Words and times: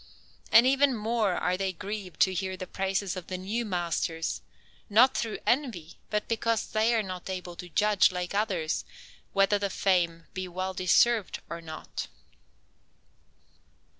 And 0.51 0.65
even 0.65 0.95
more 0.97 1.33
are 1.35 1.55
they 1.55 1.71
grieved 1.73 2.19
to 2.21 2.33
hear 2.33 2.57
the 2.57 2.65
praises 2.65 3.15
of 3.15 3.27
the 3.27 3.37
new 3.37 3.63
masters, 3.67 4.41
not 4.89 5.15
through 5.15 5.37
envy, 5.45 5.99
but 6.09 6.27
because 6.27 6.65
they 6.65 6.95
are 6.95 7.03
not 7.03 7.29
able 7.29 7.55
to 7.57 7.69
judge, 7.69 8.11
like 8.11 8.33
others, 8.33 8.83
whether 9.33 9.59
that 9.59 9.69
fame 9.71 10.25
be 10.33 10.47
well 10.47 10.73
deserved 10.73 11.41
or 11.51 11.61
not. 11.61 12.07